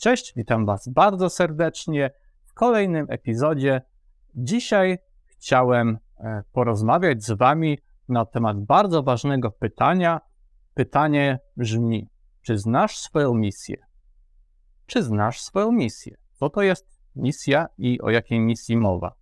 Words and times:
Cześć, 0.00 0.32
witam 0.36 0.66
Was 0.66 0.88
bardzo 0.88 1.30
serdecznie 1.30 2.10
w 2.44 2.54
kolejnym 2.54 3.06
epizodzie. 3.08 3.82
Dzisiaj 4.34 4.98
chciałem 5.26 5.98
e, 6.18 6.42
porozmawiać 6.52 7.24
z 7.24 7.30
Wami 7.30 7.78
na 8.08 8.24
temat 8.24 8.64
bardzo 8.64 9.02
ważnego 9.02 9.50
pytania. 9.50 10.20
Pytanie 10.74 11.38
brzmi: 11.56 12.08
czy 12.42 12.58
znasz 12.58 12.98
swoją 12.98 13.34
misję? 13.34 13.76
Czy 14.86 15.02
znasz 15.02 15.40
swoją 15.40 15.72
misję? 15.72 16.16
Co 16.32 16.50
to 16.50 16.62
jest 16.62 17.00
misja 17.16 17.66
i 17.78 18.00
o 18.00 18.10
jakiej 18.10 18.40
misji 18.40 18.76
mowa? 18.76 19.14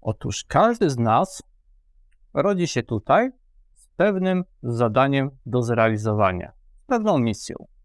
Otóż 0.00 0.44
każdy 0.44 0.90
z 0.90 0.98
nas 0.98 1.42
rodzi 2.34 2.66
się 2.66 2.82
tutaj 2.82 3.30
z 3.74 3.88
pewnym 3.88 4.44
zadaniem 4.62 5.30
do 5.46 5.62
zrealizowania, 5.62 6.52
z 6.84 6.86
pewną 6.86 7.18
misją. 7.18 7.77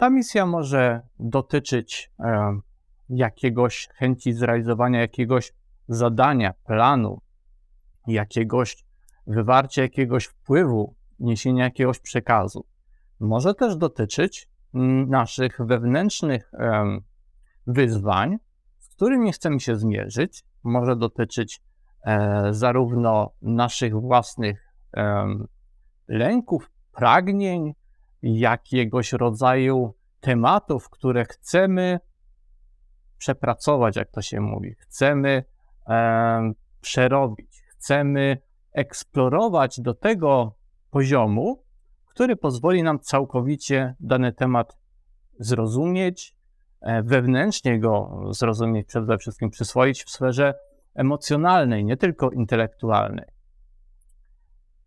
Ta 0.00 0.10
misja 0.10 0.46
może 0.46 1.00
dotyczyć 1.18 2.12
e, 2.18 2.58
jakiegoś 3.08 3.88
chęci 3.94 4.32
zrealizowania 4.32 5.00
jakiegoś 5.00 5.52
zadania, 5.88 6.52
planu, 6.64 7.20
jakiegoś 8.06 8.84
wywarcia 9.26 9.82
jakiegoś 9.82 10.24
wpływu, 10.24 10.94
niesienia 11.18 11.64
jakiegoś 11.64 11.98
przekazu. 11.98 12.66
Może 13.20 13.54
też 13.54 13.76
dotyczyć 13.76 14.48
naszych 15.06 15.58
wewnętrznych 15.60 16.54
e, 16.54 16.98
wyzwań, 17.66 18.36
z 18.78 18.88
którymi 18.88 19.32
chcemy 19.32 19.60
się 19.60 19.76
zmierzyć. 19.76 20.44
Może 20.62 20.96
dotyczyć 20.96 21.62
e, 22.04 22.54
zarówno 22.54 23.32
naszych 23.42 24.00
własnych 24.00 24.66
lęków, 26.08 26.70
pragnień, 26.92 27.74
jakiegoś 28.22 29.12
rodzaju 29.12 29.94
tematów, 30.20 30.90
które 30.90 31.24
chcemy 31.24 32.00
przepracować, 33.18 33.96
jak 33.96 34.10
to 34.10 34.22
się 34.22 34.40
mówi, 34.40 34.74
chcemy 34.78 35.44
e, 35.88 36.52
przerobić, 36.80 37.62
chcemy 37.68 38.38
eksplorować 38.72 39.80
do 39.80 39.94
tego 39.94 40.56
poziomu, 40.90 41.64
który 42.06 42.36
pozwoli 42.36 42.82
nam 42.82 43.00
całkowicie 43.00 43.94
dany 44.00 44.32
temat 44.32 44.78
zrozumieć, 45.38 46.36
e, 46.80 47.02
wewnętrznie 47.02 47.80
go 47.80 48.22
zrozumieć, 48.30 48.86
przede 48.86 49.18
wszystkim 49.18 49.50
przyswoić 49.50 50.04
w 50.04 50.10
sferze 50.10 50.54
emocjonalnej, 50.94 51.84
nie 51.84 51.96
tylko 51.96 52.30
intelektualnej. 52.30 53.39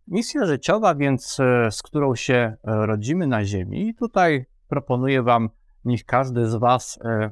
Misja 0.06 0.46
życiowa, 0.46 0.94
więc 0.94 1.40
e, 1.40 1.70
z 1.70 1.82
którą 1.82 2.14
się 2.14 2.34
e, 2.34 2.56
rodzimy 2.64 3.26
na 3.26 3.44
Ziemi, 3.44 3.88
i 3.88 3.94
tutaj 3.94 4.46
proponuję 4.68 5.22
Wam, 5.22 5.50
niech 5.84 6.04
każdy 6.04 6.46
z 6.46 6.54
Was 6.54 6.98
e, 7.04 7.30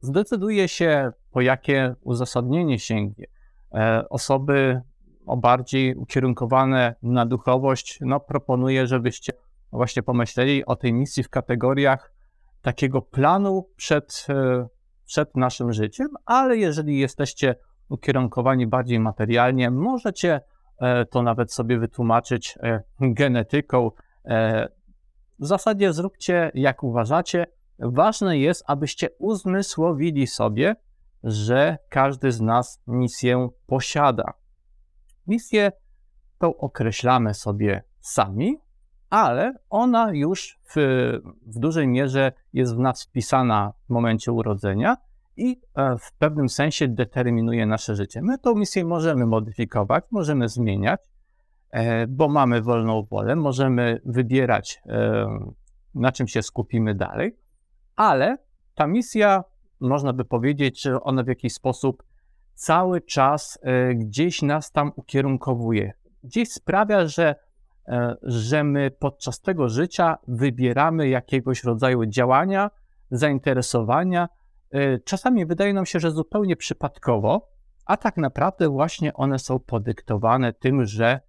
zdecyduje 0.00 0.68
się, 0.68 1.10
po 1.30 1.40
jakie 1.40 1.94
uzasadnienie 2.00 2.78
sięgnie. 2.78 3.26
Osoby 4.10 4.80
o 5.26 5.36
bardziej 5.36 5.94
ukierunkowane 5.94 6.94
na 7.02 7.26
duchowość, 7.26 7.98
no 8.00 8.20
proponuję, 8.20 8.86
żebyście 8.86 9.32
właśnie 9.72 10.02
pomyśleli 10.02 10.64
o 10.66 10.76
tej 10.76 10.92
misji 10.92 11.22
w 11.22 11.30
kategoriach 11.30 12.12
takiego 12.62 13.02
planu 13.02 13.68
przed, 13.76 14.26
przed 15.06 15.36
naszym 15.36 15.72
życiem, 15.72 16.08
ale 16.24 16.56
jeżeli 16.56 16.98
jesteście 16.98 17.54
ukierunkowani 17.88 18.66
bardziej 18.66 19.00
materialnie, 19.00 19.70
możecie 19.70 20.40
to 21.10 21.22
nawet 21.22 21.52
sobie 21.52 21.78
wytłumaczyć 21.78 22.58
e, 22.62 22.82
genetyką. 23.00 23.90
E, 24.24 24.68
w 25.38 25.46
zasadzie 25.46 25.92
zróbcie 25.92 26.50
jak 26.54 26.82
uważacie. 26.82 27.46
Ważne 27.78 28.38
jest, 28.38 28.64
abyście 28.66 29.08
uzmysłowili 29.18 30.26
sobie, 30.26 30.76
że 31.24 31.78
każdy 31.88 32.32
z 32.32 32.40
nas 32.40 32.82
misję 32.86 33.48
posiada. 33.66 34.32
Misję 35.26 35.72
tą 36.38 36.56
określamy 36.56 37.34
sobie 37.34 37.82
sami, 38.00 38.56
ale 39.10 39.54
ona 39.70 40.12
już 40.12 40.58
w, 40.64 40.74
w 41.46 41.58
dużej 41.58 41.88
mierze 41.88 42.32
jest 42.52 42.76
w 42.76 42.78
nas 42.78 43.04
wpisana 43.04 43.72
w 43.86 43.90
momencie 43.90 44.32
urodzenia 44.32 44.96
i 45.38 45.60
e, 45.74 45.96
w 45.98 46.12
pewnym 46.12 46.48
sensie 46.48 46.88
determinuje 46.88 47.66
nasze 47.66 47.96
życie. 47.96 48.22
My 48.22 48.38
tą 48.38 48.54
misję 48.54 48.84
możemy 48.84 49.26
modyfikować, 49.26 50.04
możemy 50.10 50.48
zmieniać, 50.48 51.00
e, 51.70 52.06
bo 52.06 52.28
mamy 52.28 52.62
wolną 52.62 53.02
wolę, 53.02 53.36
możemy 53.36 54.00
wybierać, 54.04 54.82
e, 54.86 55.26
na 55.94 56.12
czym 56.12 56.28
się 56.28 56.42
skupimy 56.42 56.94
dalej, 56.94 57.36
ale 57.96 58.38
ta 58.74 58.86
misja, 58.86 59.44
można 59.80 60.12
by 60.12 60.24
powiedzieć, 60.24 60.82
że 60.82 61.00
ona 61.00 61.22
w 61.22 61.28
jakiś 61.28 61.52
sposób 61.52 62.02
cały 62.54 63.00
czas 63.00 63.58
gdzieś 63.94 64.42
nas 64.42 64.72
tam 64.72 64.92
ukierunkowuje. 64.96 65.92
Gdzieś 66.24 66.52
sprawia, 66.52 67.06
że, 67.06 67.34
że 68.22 68.64
my 68.64 68.90
podczas 68.90 69.40
tego 69.40 69.68
życia 69.68 70.18
wybieramy 70.28 71.08
jakiegoś 71.08 71.64
rodzaju 71.64 72.06
działania, 72.06 72.70
zainteresowania, 73.10 74.28
czasami 75.04 75.46
wydaje 75.46 75.72
nam 75.72 75.86
się, 75.86 76.00
że 76.00 76.10
zupełnie 76.10 76.56
przypadkowo, 76.56 77.48
a 77.88 77.96
tak 77.96 78.16
naprawdę 78.16 78.68
właśnie 78.68 79.14
one 79.14 79.38
są 79.38 79.58
podyktowane 79.58 80.52
tym, 80.52 80.84
że 80.84 81.20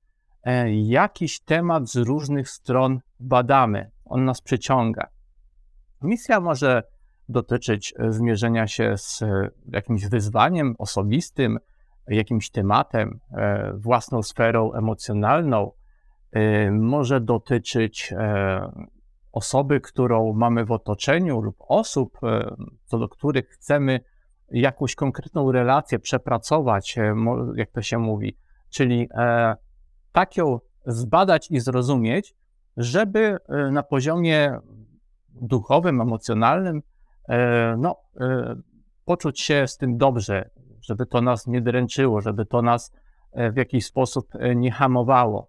e, 0.44 0.74
jakiś 0.74 1.40
temat 1.40 1.90
z 1.90 1.96
różnych 1.96 2.50
stron 2.50 3.00
badamy, 3.20 3.92
on 4.06 4.26
nas 4.26 4.42
przyciąga. 4.42 5.08
Misja 6.02 6.40
może 6.40 6.84
dotyczyć 7.30 7.94
e, 7.98 8.12
zmierzenia 8.12 8.68
się 8.68 8.94
z 8.98 9.22
e, 9.22 9.50
jakimś 9.68 10.06
wyzwaniem 10.06 10.76
osobistym, 10.78 11.60
jakimś 12.08 12.50
tematem, 12.50 13.20
własną 13.74 14.24
sferą 14.24 14.74
emocjonalną, 14.74 15.72
może 16.72 17.22
dotyczyć 17.22 18.14
osoby, 19.32 19.82
którą 19.82 20.34
mamy 20.34 20.66
w 20.66 20.72
otoczeniu 20.72 21.42
lub 21.42 21.56
osób, 21.60 22.18
e, 22.24 22.56
co 22.86 23.00
do 23.00 23.10
których 23.10 23.50
chcemy 23.50 24.00
jakąś 24.52 24.96
konkretną 24.96 25.52
relację 25.52 26.00
przepracować, 26.00 26.98
e, 26.98 27.16
jak 27.56 27.72
to 27.72 27.82
się 27.82 27.98
mówi, 27.98 28.38
czyli 28.70 29.10
e, 29.14 29.56
tak 30.12 30.38
ją 30.38 30.60
zbadać 30.86 31.52
i 31.52 31.60
zrozumieć, 31.60 32.36
żeby 32.78 33.38
na 33.72 33.84
poziomie 33.84 34.60
duchowym, 35.30 36.02
emocjonalnym, 36.02 36.82
no, 37.78 37.96
poczuć 39.06 39.42
się 39.42 39.68
z 39.68 39.78
tym 39.78 39.98
dobrze, 39.98 40.50
żeby 40.82 41.06
to 41.06 41.22
nas 41.22 41.48
nie 41.48 41.62
dręczyło, 41.62 42.22
żeby 42.22 42.46
to 42.46 42.62
nas 42.62 42.94
w 43.34 43.58
jakiś 43.58 43.86
sposób 43.86 44.28
nie 44.56 44.72
hamowało. 44.72 45.49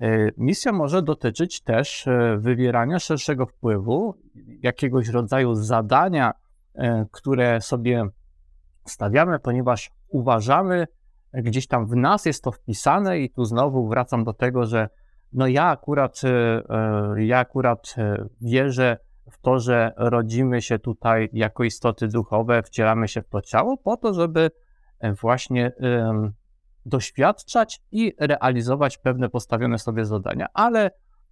E, 0.00 0.30
misja 0.36 0.72
może 0.72 1.02
dotyczyć 1.02 1.60
też 1.60 2.06
e, 2.06 2.36
wywierania 2.38 2.98
szerszego 2.98 3.46
wpływu, 3.46 4.14
jakiegoś 4.62 5.08
rodzaju 5.08 5.54
zadania, 5.54 6.32
e, 6.74 7.06
które 7.12 7.60
sobie 7.60 8.04
stawiamy, 8.84 9.38
ponieważ 9.38 9.90
uważamy, 10.08 10.86
gdzieś 11.32 11.66
tam 11.66 11.86
w 11.86 11.96
nas 11.96 12.26
jest 12.26 12.44
to 12.44 12.52
wpisane, 12.52 13.18
i 13.18 13.30
tu 13.30 13.44
znowu 13.44 13.88
wracam 13.88 14.24
do 14.24 14.32
tego, 14.32 14.66
że 14.66 14.88
no 15.32 15.46
ja 15.46 15.64
akurat, 15.64 16.20
ja 17.16 17.38
akurat 17.38 17.94
wierzę 18.40 18.96
w 19.30 19.38
to, 19.38 19.58
że 19.58 19.92
rodzimy 19.96 20.62
się 20.62 20.78
tutaj 20.78 21.28
jako 21.32 21.64
istoty 21.64 22.08
duchowe, 22.08 22.62
wcielamy 22.62 23.08
się 23.08 23.22
w 23.22 23.28
to 23.28 23.40
ciało, 23.40 23.76
po 23.76 23.96
to, 23.96 24.14
żeby 24.14 24.50
właśnie 25.20 25.72
doświadczać 26.88 27.80
i 27.92 28.14
realizować 28.18 28.98
pewne 28.98 29.28
postawione 29.28 29.78
sobie 29.78 30.04
zadania. 30.04 30.46
Ale 30.54 30.90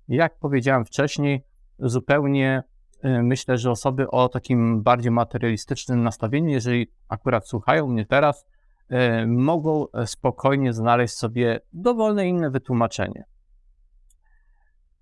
jak 0.09 0.39
powiedziałem 0.39 0.85
wcześniej, 0.85 1.45
zupełnie 1.79 2.63
y, 3.05 3.23
myślę, 3.23 3.59
że 3.59 3.71
osoby 3.71 4.11
o 4.11 4.29
takim 4.29 4.83
bardziej 4.83 5.13
materialistycznym 5.13 6.03
nastawieniu, 6.03 6.49
jeżeli 6.49 6.87
akurat 7.09 7.49
słuchają 7.49 7.87
mnie 7.87 8.07
teraz, 8.07 8.47
y, 8.93 9.27
mogą 9.27 9.87
spokojnie 10.07 10.73
znaleźć 10.73 11.15
sobie 11.15 11.61
dowolne 11.73 12.29
inne 12.29 12.51
wytłumaczenie. 12.51 13.25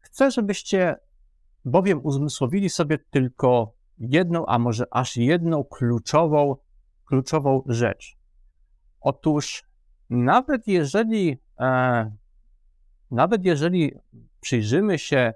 Chcę, 0.00 0.30
żebyście 0.30 0.96
bowiem 1.64 2.00
uzmysłowili 2.02 2.70
sobie 2.70 2.98
tylko 2.98 3.72
jedną, 3.98 4.46
a 4.46 4.58
może 4.58 4.84
aż 4.90 5.16
jedną 5.16 5.64
kluczową, 5.64 6.56
kluczową 7.04 7.62
rzecz. 7.66 8.16
Otóż 9.00 9.64
nawet 10.14 10.66
jeżeli, 10.66 11.38
e, 11.60 12.10
nawet 13.10 13.44
jeżeli 13.44 13.92
przyjrzymy 14.40 14.98
się 14.98 15.16
e, 15.16 15.34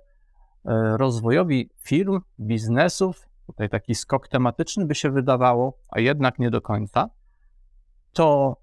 rozwojowi 0.97 1.71
firm, 1.81 2.21
biznesów, 2.41 3.29
tutaj 3.47 3.69
taki 3.69 3.95
skok 3.95 4.29
tematyczny 4.29 4.87
by 4.87 4.95
się 4.95 5.11
wydawało, 5.11 5.79
a 5.89 6.01
jednak 6.01 6.39
nie 6.39 6.51
do 6.51 6.61
końca, 6.61 7.11
to 8.13 8.57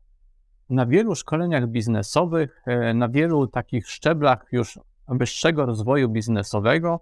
na 0.69 0.85
wielu 0.85 1.15
szkoleniach 1.15 1.67
biznesowych, 1.67 2.61
e, 2.65 2.93
na 2.93 3.09
wielu 3.09 3.47
takich 3.47 3.87
szczeblach 3.87 4.45
już 4.51 4.79
wyższego 5.07 5.65
rozwoju 5.65 6.09
biznesowego, 6.09 6.99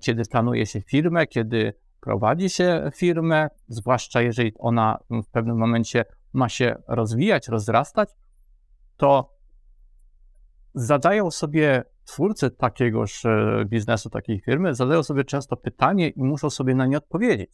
kiedy 0.00 0.22
planuje 0.24 0.66
się 0.66 0.80
firmę, 0.80 1.26
kiedy 1.26 1.74
prowadzi 2.00 2.50
się 2.50 2.90
firmę, 2.94 3.48
zwłaszcza 3.68 4.22
jeżeli 4.22 4.52
ona 4.58 4.98
w 5.10 5.26
pewnym 5.26 5.56
momencie 5.56 6.04
ma 6.32 6.48
się 6.48 6.82
rozwijać, 6.88 7.48
rozrastać, 7.48 8.10
to 9.00 9.34
zadają 10.74 11.30
sobie 11.30 11.84
twórcy 12.04 12.50
takiegoż 12.50 13.22
biznesu, 13.66 14.10
takiej 14.10 14.40
firmy, 14.40 14.74
zadają 14.74 15.02
sobie 15.02 15.24
często 15.24 15.56
pytanie 15.56 16.08
i 16.08 16.22
muszą 16.22 16.50
sobie 16.50 16.74
na 16.74 16.86
nie 16.86 16.98
odpowiedzieć. 16.98 17.50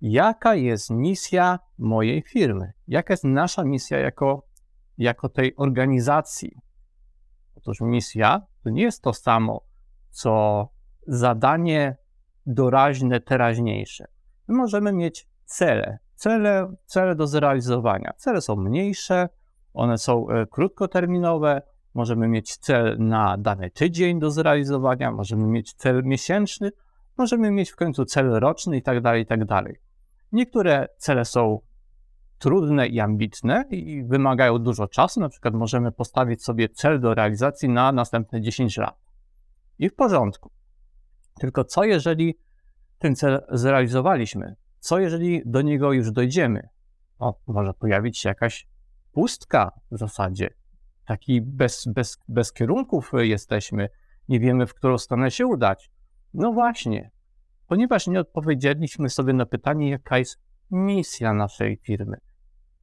Jaka 0.00 0.54
jest 0.54 0.90
misja 0.90 1.58
mojej 1.78 2.22
firmy? 2.22 2.72
Jaka 2.88 3.12
jest 3.12 3.24
nasza 3.24 3.64
misja 3.64 3.98
jako, 3.98 4.46
jako 4.98 5.28
tej 5.28 5.56
organizacji? 5.56 6.58
Otóż 7.56 7.80
misja 7.80 8.46
to 8.64 8.70
nie 8.70 8.82
jest 8.82 9.02
to 9.02 9.12
samo, 9.12 9.64
co 10.10 10.68
zadanie 11.06 11.96
doraźne, 12.46 13.20
teraźniejsze. 13.20 14.04
My 14.48 14.54
możemy 14.54 14.92
mieć 14.92 15.28
cele, 15.44 15.98
cele, 16.14 16.74
cele 16.86 17.14
do 17.14 17.26
zrealizowania. 17.26 18.12
Cele 18.16 18.40
są 18.40 18.56
mniejsze, 18.56 19.28
one 19.74 19.98
są 19.98 20.28
e, 20.28 20.46
krótkoterminowe, 20.46 21.62
możemy 21.94 22.28
mieć 22.28 22.56
cel 22.56 22.96
na 22.98 23.36
dany 23.38 23.70
tydzień 23.70 24.20
do 24.20 24.30
zrealizowania, 24.30 25.12
możemy 25.12 25.46
mieć 25.46 25.74
cel 25.74 26.02
miesięczny, 26.04 26.70
możemy 27.18 27.50
mieć 27.50 27.70
w 27.70 27.76
końcu 27.76 28.04
cel 28.04 28.30
roczny 28.30 28.76
i 28.76 28.82
tak 28.82 29.00
dalej, 29.00 29.22
i 29.22 29.26
tak. 29.26 29.40
Niektóre 30.32 30.88
cele 30.96 31.24
są 31.24 31.60
trudne 32.38 32.86
i 32.86 33.00
ambitne 33.00 33.64
i 33.70 34.04
wymagają 34.04 34.58
dużo 34.58 34.88
czasu. 34.88 35.20
Na 35.20 35.28
przykład 35.28 35.54
możemy 35.54 35.92
postawić 35.92 36.44
sobie 36.44 36.68
cel 36.68 37.00
do 37.00 37.14
realizacji 37.14 37.68
na 37.68 37.92
następne 37.92 38.40
10 38.40 38.76
lat. 38.76 38.96
I 39.78 39.88
w 39.88 39.94
porządku. 39.94 40.50
Tylko 41.40 41.64
co 41.64 41.84
jeżeli 41.84 42.38
ten 42.98 43.16
cel 43.16 43.42
zrealizowaliśmy? 43.50 44.56
Co 44.78 44.98
jeżeli 44.98 45.42
do 45.46 45.62
niego 45.62 45.92
już 45.92 46.10
dojdziemy? 46.10 46.68
O, 47.18 47.34
może 47.46 47.74
pojawić 47.74 48.18
się 48.18 48.28
jakaś 48.28 48.68
pustka 49.14 49.72
w 49.90 49.98
zasadzie. 49.98 50.50
Taki 51.06 51.42
bez, 51.42 51.86
bez, 51.86 52.18
bez 52.28 52.52
kierunków 52.52 53.12
jesteśmy. 53.14 53.88
Nie 54.28 54.40
wiemy, 54.40 54.66
w 54.66 54.74
którą 54.74 54.98
stronę 54.98 55.30
się 55.30 55.46
udać. 55.46 55.90
No 56.34 56.52
właśnie, 56.52 57.10
ponieważ 57.66 58.06
nie 58.06 58.20
odpowiedzieliśmy 58.20 59.10
sobie 59.10 59.32
na 59.32 59.46
pytanie, 59.46 59.90
jaka 59.90 60.18
jest 60.18 60.38
misja 60.70 61.34
naszej 61.34 61.76
firmy. 61.76 62.16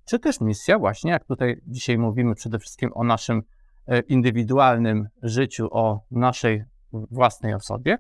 Czy 0.06 0.20
też 0.20 0.42
misja, 0.42 0.80
właśnie 0.80 1.12
jak 1.12 1.26
tutaj 1.26 1.62
dzisiaj 1.68 1.98
mówimy 1.98 2.36
przede 2.36 2.60
wszystkim 2.60 2.92
o 2.94 3.04
naszym 3.04 3.44
e, 3.88 4.00
indywidualnym 4.00 5.08
życiu, 5.24 5.68
o 5.72 6.06
naszej 6.12 6.64
własnej 6.92 7.54
osobie, 7.54 7.98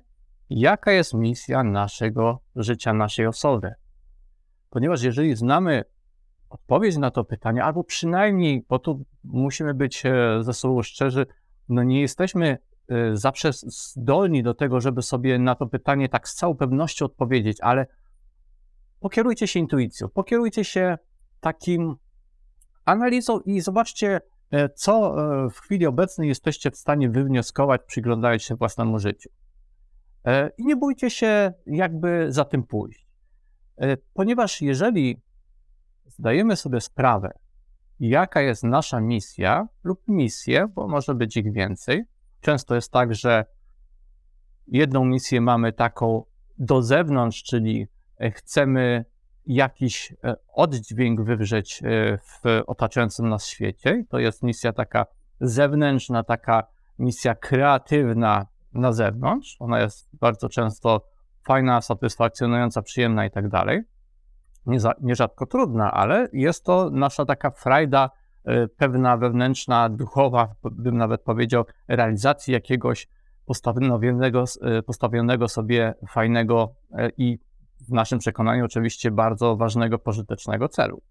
jaka 0.50 0.92
jest 0.92 1.14
misja 1.14 1.64
naszego 1.64 2.40
życia, 2.56 2.94
naszej 2.94 3.28
osoby. 3.28 3.72
Ponieważ 4.70 5.04
jeżeli 5.04 5.36
znamy 5.36 5.84
odpowiedź 6.52 6.98
na 6.98 7.12
to 7.12 7.24
pytanie, 7.24 7.64
albo 7.64 7.84
przynajmniej, 7.84 8.66
bo 8.70 8.80
tu 8.80 9.06
musimy 9.24 9.74
być 9.74 10.06
e, 10.06 10.44
ze 10.44 10.54
sobą 10.54 10.82
szczerzy, 10.82 11.26
no 11.70 11.84
nie 11.84 12.02
jesteśmy 12.02 12.58
e, 12.88 13.18
zawsze 13.18 13.52
zdolni 13.54 14.44
do 14.44 14.54
tego, 14.54 14.82
żeby 14.82 15.02
sobie 15.02 15.40
na 15.40 15.56
to 15.56 15.68
pytanie 15.68 16.10
tak 16.10 16.30
z 16.30 16.36
całą 16.36 16.56
pewnością 16.56 17.06
odpowiedzieć, 17.06 17.58
ale 17.62 17.88
pokierujcie 19.00 19.48
się 19.48 19.60
intuicją, 19.60 20.10
pokierujcie 20.10 20.64
się 20.64 20.98
takim 21.40 21.96
analizą 22.86 23.40
i 23.40 23.62
zobaczcie, 23.62 24.22
e, 24.52 24.70
co 24.70 25.16
w 25.50 25.60
chwili 25.60 25.86
obecnej 25.86 26.28
jesteście 26.28 26.72
w 26.72 26.78
stanie 26.78 27.10
wywnioskować, 27.10 27.82
przyglądając 27.88 28.44
się 28.44 28.56
własnemu 28.56 29.00
życiu. 29.00 29.30
I 30.58 30.66
nie 30.66 30.76
bójcie 30.76 31.10
się 31.10 31.54
jakby 31.66 32.26
za 32.30 32.46
tym 32.46 32.64
pójść. 32.64 33.08
Ponieważ 34.14 34.62
jeżeli 34.62 35.22
zdajemy 36.06 36.56
sobie 36.56 36.82
sprawę, 36.82 37.32
jaka 38.00 38.42
jest 38.42 38.64
nasza 38.64 39.02
misja 39.02 39.68
lub 39.84 40.08
misje, 40.08 40.68
bo 40.68 40.88
może 40.88 41.16
być 41.16 41.38
ich 41.38 41.54
więcej. 41.54 42.04
Często 42.42 42.76
jest 42.76 42.92
tak, 42.92 43.16
że 43.16 43.46
jedną 44.68 45.06
misję 45.06 45.42
mamy 45.42 45.74
taką 45.74 46.24
do 46.58 46.82
zewnątrz, 46.82 47.44
czyli 47.44 47.88
e, 48.18 48.32
chcemy 48.32 49.06
jakiś 49.46 50.14
e, 50.24 50.36
oddźwięk 50.54 51.22
wywrzeć 51.22 51.84
e, 51.84 52.18
w 52.18 52.62
otaczającym 52.68 53.30
nas 53.30 53.48
świecie. 53.48 54.04
To 54.10 54.20
jest 54.20 54.44
misja 54.44 54.74
taka 54.74 55.06
zewnętrzna, 55.42 56.24
taka 56.24 56.68
misja 57.00 57.36
kreatywna 57.36 58.46
na 58.74 58.94
zewnątrz. 58.94 59.58
Ona 59.60 59.80
jest 59.82 60.10
bardzo 60.14 60.50
często 60.50 61.08
fajna, 61.44 61.82
satysfakcjonująca, 61.82 62.82
przyjemna 62.82 63.26
i 63.26 63.32
tak 63.32 63.50
dalej 63.50 63.82
nierzadko 65.02 65.46
trudna, 65.46 65.92
ale 65.92 66.28
jest 66.34 66.66
to 66.66 66.90
nasza 66.90 67.26
taka 67.26 67.52
frajda, 67.52 68.10
e, 68.46 68.68
pewna 68.68 69.18
wewnętrzna, 69.18 69.90
duchowa, 69.90 70.56
bym 70.64 70.98
nawet 70.98 71.22
powiedział, 71.22 71.64
realizacji 71.88 72.54
jakiegoś 72.54 73.08
postawionego, 73.46 74.44
e, 74.62 74.82
postawionego 74.84 75.48
sobie 75.48 75.94
fajnego 76.10 76.76
e, 76.92 77.10
i 77.18 77.40
w 77.88 77.92
naszym 77.92 78.20
przekonaniu 78.20 78.66
oczywiście 78.66 79.12
bardzo 79.12 79.56
ważnego, 79.58 80.00
pożytecznego 80.00 80.68
celu. 80.68 81.02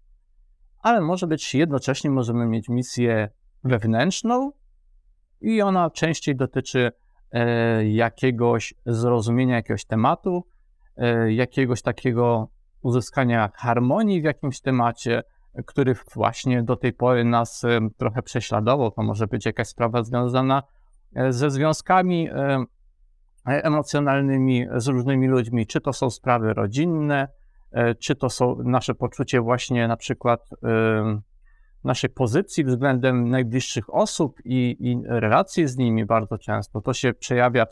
Ale 0.79 1.01
może 1.01 1.27
być 1.27 1.55
jednocześnie, 1.55 2.09
możemy 2.09 2.45
mieć 2.45 2.69
misję 2.69 3.29
wewnętrzną 3.63 4.51
i 5.41 5.61
ona 5.61 5.89
częściej 5.89 6.35
dotyczy 6.35 6.91
jakiegoś 7.83 8.73
zrozumienia 8.85 9.55
jakiegoś 9.55 9.85
tematu, 9.85 10.43
jakiegoś 11.27 11.81
takiego 11.81 12.49
uzyskania 12.81 13.49
harmonii 13.55 14.21
w 14.21 14.23
jakimś 14.23 14.61
temacie, 14.61 15.23
który 15.65 15.95
właśnie 16.13 16.63
do 16.63 16.75
tej 16.75 16.93
pory 16.93 17.25
nas 17.25 17.61
trochę 17.97 18.21
prześladował. 18.21 18.91
To 18.91 19.03
może 19.03 19.27
być 19.27 19.45
jakaś 19.45 19.67
sprawa 19.67 20.03
związana 20.03 20.63
e, 21.15 21.33
ze 21.33 21.51
związkami 21.51 22.29
e, 22.29 22.65
emocjonalnymi 23.45 24.67
z 24.75 24.87
różnymi 24.87 25.27
ludźmi, 25.27 25.67
czy 25.67 25.81
to 25.81 25.93
są 25.93 26.09
sprawy 26.09 26.53
rodzinne, 26.53 27.27
e, 27.71 27.95
czy 27.95 28.15
to 28.15 28.29
są 28.29 28.55
nasze 28.63 28.95
poczucie 28.95 29.41
właśnie 29.41 29.87
na 29.87 29.97
przykład 29.97 30.49
naszej 31.83 32.09
pozycji 32.09 32.63
względem 32.63 33.29
najbliższych 33.29 33.93
osób 33.93 34.35
i, 34.45 34.77
i 34.79 35.01
relacji 35.07 35.67
z 35.67 35.77
nimi 35.77 36.05
bardzo 36.05 36.37
często. 36.37 36.81
To 36.81 36.93
się 36.93 37.13
przejawia 37.13 37.65
w, 37.65 37.69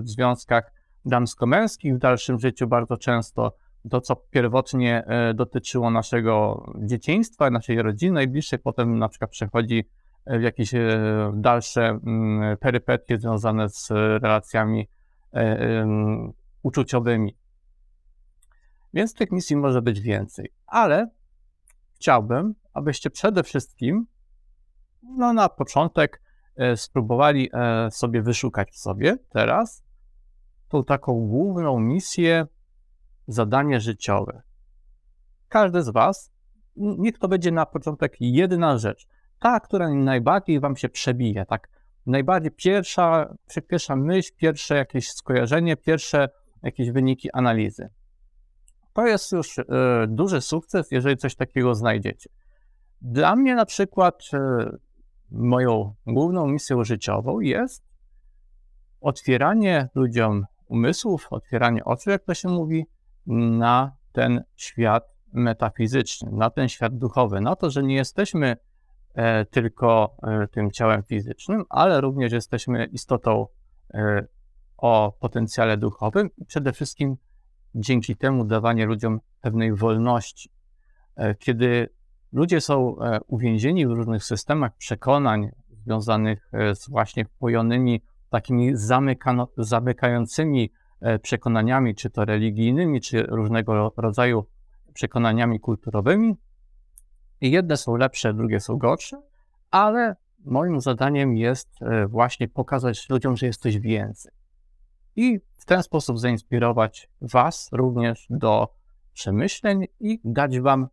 w 0.00 0.08
związkach 0.08 0.72
damsko-męskich 1.04 1.94
w 1.94 1.98
dalszym 1.98 2.38
życiu 2.38 2.66
bardzo 2.66 2.96
często 2.96 3.52
to, 3.90 4.00
co 4.00 4.16
pierwotnie 4.16 5.04
e, 5.06 5.34
dotyczyło 5.34 5.90
naszego 5.90 6.64
dzieciństwa, 6.78 7.50
naszej 7.50 7.82
rodziny 7.82 8.12
najbliższej, 8.12 8.58
potem 8.58 8.98
na 8.98 9.08
przykład 9.08 9.30
przechodzi 9.30 9.84
w 10.26 10.42
jakieś 10.42 10.74
e, 10.74 10.88
dalsze 11.34 11.82
mm, 11.82 12.56
perypetie 12.56 13.18
związane 13.18 13.68
z 13.68 13.90
relacjami 14.22 14.88
e, 15.34 15.86
uczuciowymi. 16.62 17.36
Więc 18.94 19.14
tych 19.14 19.30
misji 19.30 19.56
może 19.56 19.82
być 19.82 20.00
więcej, 20.00 20.52
ale 20.66 21.10
chciałbym, 21.94 22.54
abyście 22.72 23.10
przede 23.10 23.42
wszystkim 23.42 24.06
no, 25.02 25.32
na 25.32 25.48
początek 25.48 26.22
spróbowali 26.76 27.50
sobie 27.90 28.22
wyszukać 28.22 28.70
w 28.70 28.76
sobie 28.76 29.16
teraz 29.28 29.84
tą 30.68 30.84
taką 30.84 31.28
główną 31.28 31.80
misję 31.80 32.46
zadanie 33.26 33.80
życiowe. 33.80 34.42
Każdy 35.48 35.82
z 35.82 35.88
Was, 35.88 36.32
niech 36.76 37.18
to 37.18 37.28
będzie 37.28 37.52
na 37.52 37.66
początek 37.66 38.16
jedna 38.20 38.78
rzecz, 38.78 39.06
ta, 39.38 39.60
która 39.60 39.88
najbardziej 39.94 40.60
Wam 40.60 40.76
się 40.76 40.88
przebija, 40.88 41.44
tak 41.44 41.68
najbardziej 42.06 42.50
pierwsza, 42.50 43.34
pierwsza 43.68 43.96
myśl, 43.96 44.32
pierwsze 44.36 44.76
jakieś 44.76 45.10
skojarzenie, 45.10 45.76
pierwsze 45.76 46.28
jakieś 46.62 46.90
wyniki 46.90 47.28
analizy. 47.32 47.88
To 48.92 49.06
jest 49.06 49.32
już 49.32 49.58
y, 49.58 49.64
duży 50.08 50.40
sukces, 50.40 50.90
jeżeli 50.90 51.16
coś 51.16 51.34
takiego 51.34 51.74
znajdziecie. 51.74 52.30
Dla 53.02 53.36
mnie 53.36 53.54
na 53.54 53.66
przykład 53.66 54.22
y, 54.34 54.38
moją 55.30 55.94
główną 56.06 56.46
misją 56.46 56.84
życiową 56.84 57.40
jest 57.40 57.84
otwieranie 59.00 59.88
ludziom 59.94 60.46
umysłów, 60.66 61.26
otwieranie 61.30 61.84
oczu, 61.84 62.10
jak 62.10 62.24
to 62.24 62.34
się 62.34 62.48
mówi, 62.48 62.86
na 63.26 63.96
ten 64.12 64.44
świat 64.56 65.14
metafizyczny, 65.32 66.30
na 66.32 66.50
ten 66.50 66.68
świat 66.68 66.98
duchowy, 66.98 67.40
na 67.40 67.56
to, 67.56 67.70
że 67.70 67.82
nie 67.82 67.94
jesteśmy 67.94 68.56
e, 69.14 69.44
tylko 69.44 70.16
e, 70.22 70.48
tym 70.48 70.70
ciałem 70.70 71.02
fizycznym, 71.02 71.64
ale 71.68 72.00
również 72.00 72.32
jesteśmy 72.32 72.84
istotą 72.84 73.46
e, 73.94 74.26
o 74.76 75.16
potencjale 75.20 75.76
duchowym 75.76 76.30
i 76.38 76.44
przede 76.44 76.72
wszystkim 76.72 77.16
dzięki 77.74 78.16
temu 78.16 78.44
dawanie 78.44 78.86
ludziom 78.86 79.20
pewnej 79.40 79.74
wolności. 79.74 80.50
Kiedy 81.38 81.88
ludzie 82.32 82.60
są 82.60 82.96
uwięzieni 83.26 83.86
w 83.86 83.90
różnych 83.90 84.24
systemach 84.24 84.76
przekonań 84.76 85.50
związanych 85.70 86.50
z 86.74 86.90
właśnie 86.90 87.24
wpojonymi 87.24 88.02
takimi 88.30 88.76
zamykano, 88.76 89.48
zamykającymi 89.58 90.72
przekonaniami, 91.22 91.94
czy 91.94 92.10
to 92.10 92.24
religijnymi, 92.24 93.00
czy 93.00 93.22
różnego 93.22 93.92
rodzaju 93.96 94.46
przekonaniami 94.94 95.60
kulturowymi. 95.60 96.36
I 97.40 97.50
jedne 97.50 97.76
są 97.76 97.96
lepsze, 97.96 98.34
drugie 98.34 98.60
są 98.60 98.76
gorsze, 98.76 99.22
ale 99.70 100.16
moim 100.44 100.80
zadaniem 100.80 101.36
jest 101.36 101.82
e, 101.82 102.06
właśnie 102.06 102.48
pokazać 102.48 103.08
ludziom, 103.08 103.36
że 103.36 103.46
jest 103.46 103.62
coś 103.62 103.78
więcej. 103.78 104.32
I 105.16 105.40
w 105.52 105.64
ten 105.64 105.82
sposób 105.82 106.18
zainspirować 106.18 107.10
Was 107.20 107.68
również 107.72 108.26
do 108.30 108.74
przemyśleń 109.12 109.86
i 110.00 110.20
dać 110.24 110.60
Wam 110.60 110.88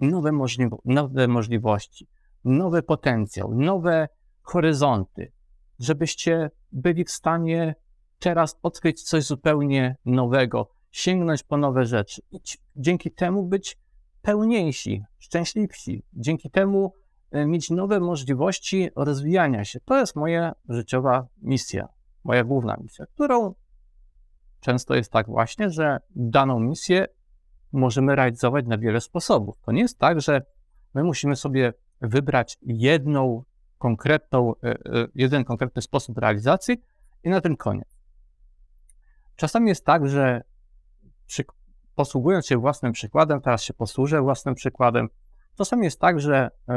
nowe, 0.00 0.30
możliwo- 0.30 0.80
nowe 0.84 1.28
możliwości, 1.28 2.08
nowy 2.44 2.82
potencjał, 2.82 3.54
nowe 3.54 4.08
horyzonty, 4.42 5.32
żebyście 5.78 6.50
byli 6.72 7.04
w 7.04 7.10
stanie 7.10 7.74
teraz 8.22 8.58
odkryć 8.62 9.02
coś 9.02 9.24
zupełnie 9.24 9.96
nowego, 10.04 10.68
sięgnąć 10.90 11.42
po 11.42 11.56
nowe 11.56 11.84
rzeczy 11.84 12.22
i 12.30 12.40
dzięki 12.76 13.10
temu 13.10 13.42
być 13.42 13.78
pełniejsi, 14.22 15.04
szczęśliwsi, 15.18 16.02
dzięki 16.12 16.50
temu 16.50 16.92
e, 17.30 17.46
mieć 17.46 17.70
nowe 17.70 18.00
możliwości 18.00 18.90
rozwijania 18.96 19.64
się. 19.64 19.80
To 19.80 19.98
jest 19.98 20.16
moja 20.16 20.52
życiowa 20.68 21.26
misja, 21.42 21.88
moja 22.24 22.44
główna 22.44 22.76
misja, 22.80 23.06
którą 23.06 23.54
często 24.60 24.94
jest 24.94 25.12
tak 25.12 25.26
właśnie, 25.26 25.70
że 25.70 25.98
daną 26.16 26.60
misję 26.60 27.06
możemy 27.72 28.16
realizować 28.16 28.66
na 28.66 28.78
wiele 28.78 29.00
sposobów. 29.00 29.56
To 29.62 29.72
nie 29.72 29.82
jest 29.82 29.98
tak, 29.98 30.20
że 30.20 30.42
my 30.94 31.04
musimy 31.04 31.36
sobie 31.36 31.72
wybrać 32.00 32.58
jedną 32.62 33.42
konkretną, 33.78 34.54
e, 34.56 34.70
e, 34.70 34.76
jeden 35.14 35.44
konkretny 35.44 35.82
sposób 35.82 36.18
realizacji 36.18 36.76
i 37.24 37.30
na 37.30 37.40
tym 37.40 37.56
koniec. 37.56 37.91
Czasami 39.42 39.68
jest 39.68 39.84
tak, 39.84 40.08
że 40.08 40.42
przy, 41.26 41.44
posługując 41.94 42.46
się 42.46 42.56
własnym 42.56 42.92
przykładem, 42.92 43.40
teraz 43.40 43.62
się 43.62 43.74
posłużę 43.74 44.20
własnym 44.20 44.54
przykładem, 44.54 45.08
czasami 45.58 45.84
jest 45.84 46.00
tak, 46.00 46.20
że 46.20 46.50
y, 46.50 46.72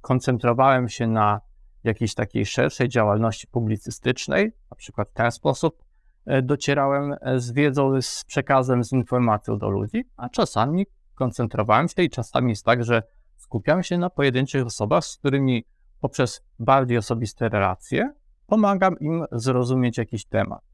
koncentrowałem 0.00 0.88
się 0.88 1.06
na 1.06 1.40
jakiejś 1.84 2.14
takiej 2.14 2.46
szerszej 2.46 2.88
działalności 2.88 3.46
publicystycznej, 3.46 4.52
na 4.70 4.76
przykład 4.76 5.08
w 5.08 5.12
ten 5.12 5.30
sposób 5.30 5.82
y, 6.30 6.42
docierałem 6.42 7.14
z 7.36 7.52
wiedzą, 7.52 8.02
z 8.02 8.24
przekazem, 8.24 8.84
z 8.84 8.92
informacją 8.92 9.58
do 9.58 9.70
ludzi, 9.70 10.04
a 10.16 10.28
czasami 10.28 10.86
koncentrowałem 11.14 11.88
się 11.88 12.02
i 12.02 12.10
czasami 12.10 12.50
jest 12.50 12.64
tak, 12.64 12.84
że 12.84 13.02
skupiam 13.36 13.82
się 13.82 13.98
na 13.98 14.10
pojedynczych 14.10 14.66
osobach, 14.66 15.04
z 15.04 15.16
którymi 15.16 15.64
poprzez 16.00 16.42
bardziej 16.58 16.98
osobiste 16.98 17.48
relacje 17.48 18.12
pomagam 18.46 18.98
im 18.98 19.24
zrozumieć 19.32 19.98
jakiś 19.98 20.24
temat. 20.24 20.65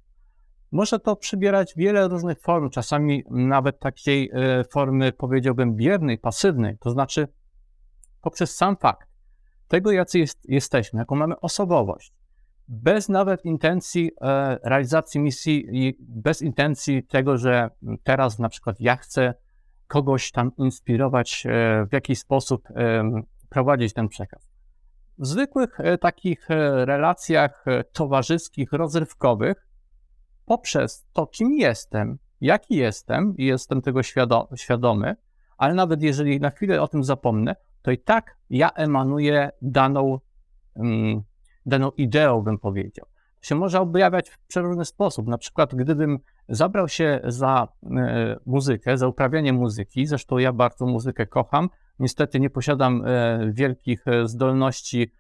Może 0.73 0.99
to 0.99 1.17
przybierać 1.17 1.75
wiele 1.77 2.09
różnych 2.09 2.41
form, 2.41 2.71
czasami 2.71 3.25
nawet 3.31 3.79
takiej 3.79 4.31
e, 4.33 4.65
formy, 4.65 5.13
powiedziałbym, 5.13 5.77
biernej, 5.77 6.19
pasywnej, 6.19 6.79
to 6.79 6.91
znaczy 6.91 7.29
poprzez 8.21 8.57
sam 8.57 8.77
fakt 8.77 9.09
tego, 9.69 9.93
jacy 9.93 10.19
jest, 10.19 10.39
jesteśmy, 10.49 10.99
jaką 10.99 11.17
mamy 11.17 11.41
osobowość, 11.41 12.13
bez 12.69 13.09
nawet 13.09 13.45
intencji 13.45 14.11
e, 14.21 14.59
realizacji 14.65 15.21
misji 15.21 15.67
i 15.73 15.97
bez 16.01 16.43
intencji 16.43 17.07
tego, 17.07 17.39
że 17.39 17.71
teraz 18.03 18.39
na 18.39 18.49
przykład 18.49 18.81
ja 18.81 18.97
chcę 18.97 19.35
kogoś 19.87 20.31
tam 20.31 20.53
inspirować, 20.59 21.47
e, 21.47 21.87
w 21.91 21.93
jakiś 21.93 22.19
sposób 22.19 22.69
prowadzić 23.49 23.93
ten 23.93 24.09
przekaz. 24.09 24.49
W 25.19 25.27
zwykłych 25.27 25.79
takich 26.01 26.47
relacjach 26.85 27.65
towarzyskich, 27.93 28.73
rozrywkowych, 28.73 29.72
poprzez 30.45 31.07
to, 31.13 31.27
kim 31.27 31.53
jestem, 31.53 32.19
jaki 32.41 32.77
jestem 32.77 33.37
i 33.37 33.45
jestem 33.45 33.83
tego 33.83 34.01
świadomy, 34.57 35.17
ale 35.57 35.75
nawet 35.75 36.03
jeżeli 36.03 36.41
na 36.41 36.51
chwilę 36.51 36.83
o 36.83 36.89
tym 36.89 37.05
zapomnę, 37.05 37.57
to 37.83 37.91
i 37.91 37.99
tak 37.99 38.37
ja 38.51 38.71
emanuję 38.71 39.51
daną, 39.63 40.19
um, 40.75 41.23
daną 41.67 41.91
ideą, 41.91 42.43
bym 42.43 42.59
powiedział. 42.59 43.07
To 43.41 43.47
się 43.47 43.55
może 43.55 43.81
objawiać 43.81 44.31
w 44.31 44.39
przeróżny 44.39 44.85
sposób. 44.85 45.27
Na 45.27 45.39
przykład, 45.39 45.75
gdybym 45.75 46.19
zabrał 46.49 46.89
się 46.89 47.21
za 47.25 47.69
e, 47.83 48.37
muzykę, 48.47 48.99
za 48.99 49.09
uprawianie 49.09 49.53
muzyki, 49.53 50.07
zresztą 50.07 50.39
ja 50.39 50.53
bardzo 50.53 50.87
muzykę 50.87 51.27
kocham, 51.27 51.71
niestety 51.99 52.41
nie 52.41 52.51
posiadam 52.51 53.03
e, 53.07 53.39
wielkich 53.53 54.09
e, 54.09 54.29
zdolności 54.29 55.13